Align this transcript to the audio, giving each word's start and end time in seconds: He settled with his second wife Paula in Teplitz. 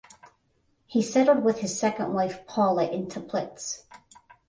He 0.87 1.03
settled 1.03 1.43
with 1.43 1.59
his 1.59 1.77
second 1.79 2.11
wife 2.13 2.47
Paula 2.47 2.87
in 2.89 3.05
Teplitz. 3.05 3.83